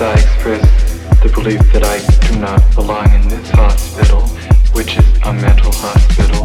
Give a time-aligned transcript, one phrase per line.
[0.00, 1.98] as I express the belief that I
[2.28, 4.20] do not belong in this hospital,
[4.72, 6.44] which is a mental hospital,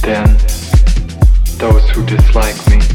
[0.00, 0.26] then
[1.58, 2.91] those who dislike me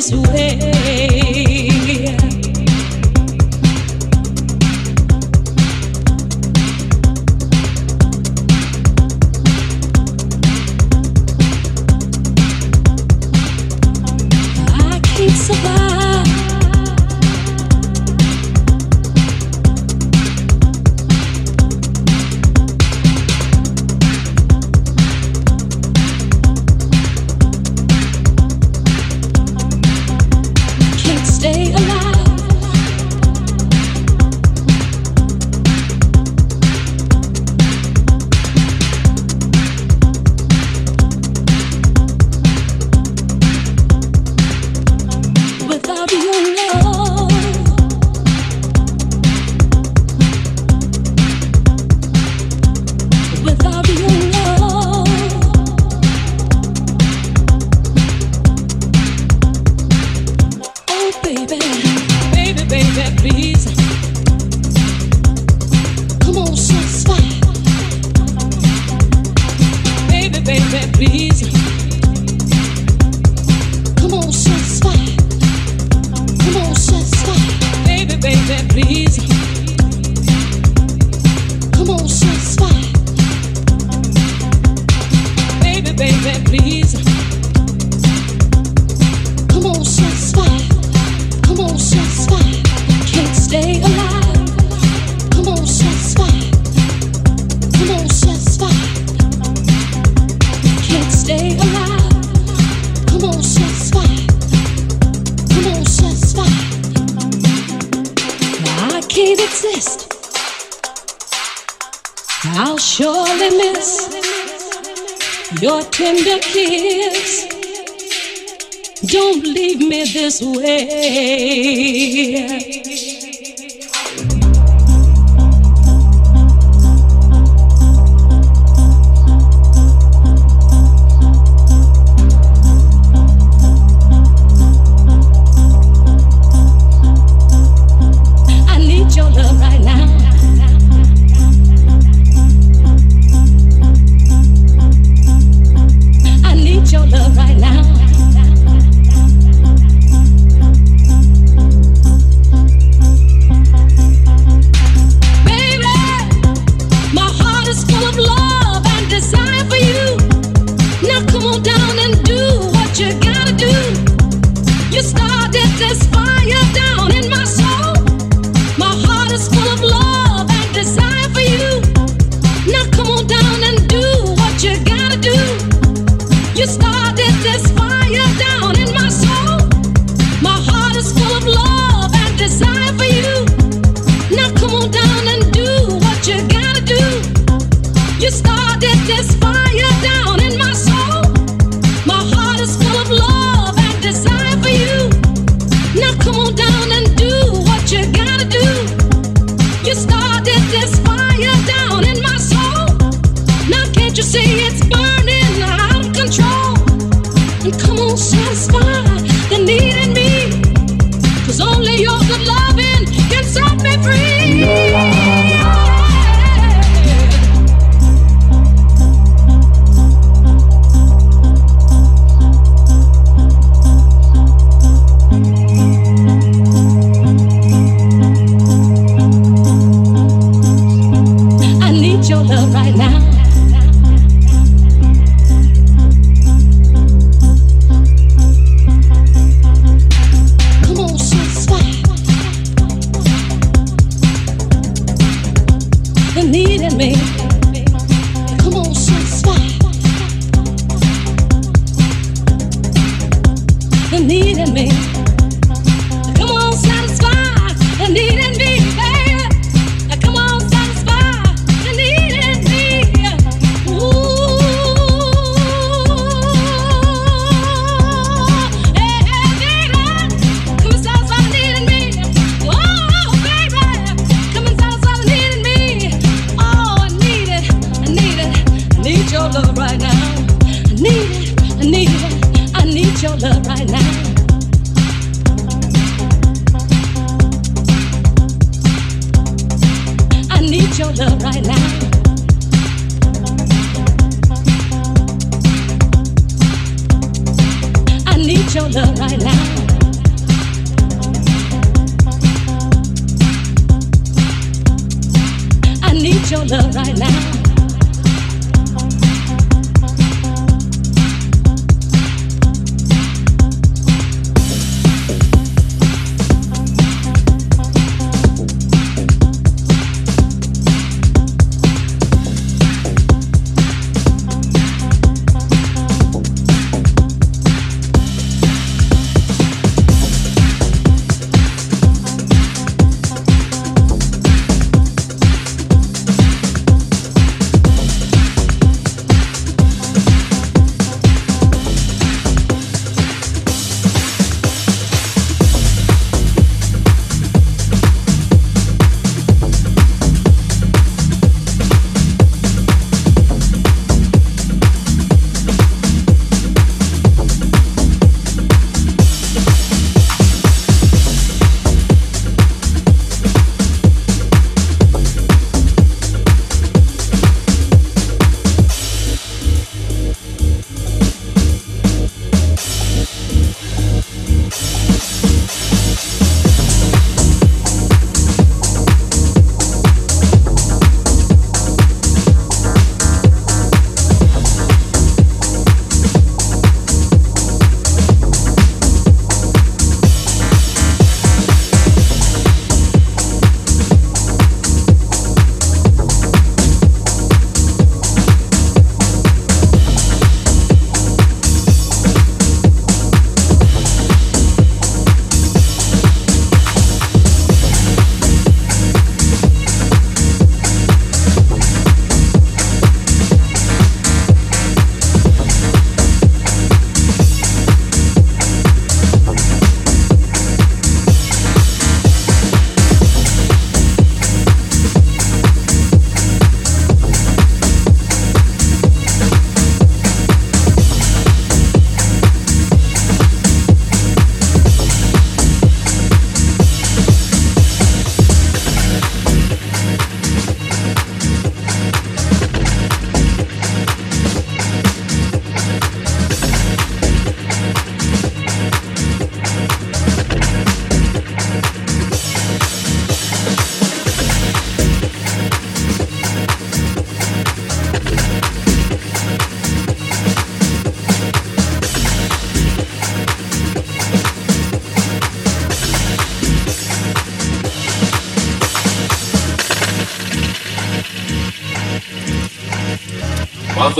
[0.00, 0.69] this way.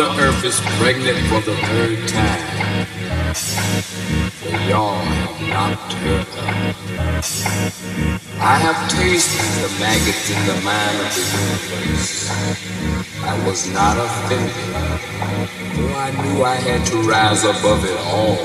[0.00, 2.86] Is pregnant for the third time.
[4.66, 7.24] Y'all have knocked her up.
[8.40, 12.30] I have tasted the maggots in the mind of the universe.
[13.24, 14.54] I was not offended,
[15.76, 18.38] though I knew I had to rise above it all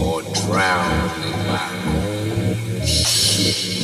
[0.00, 3.80] or drown in my own shit.